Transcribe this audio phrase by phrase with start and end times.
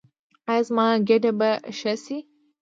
[0.49, 2.17] ایا زما ګیډه به ښه شي؟